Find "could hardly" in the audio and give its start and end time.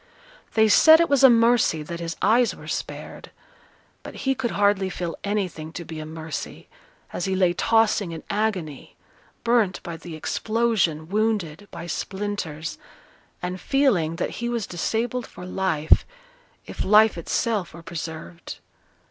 4.33-4.89